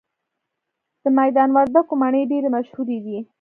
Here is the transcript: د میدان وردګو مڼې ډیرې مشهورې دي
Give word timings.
د 1.03 1.05
میدان 1.19 1.49
وردګو 1.53 1.93
مڼې 2.01 2.21
ډیرې 2.31 2.49
مشهورې 2.55 2.97
دي 3.05 3.17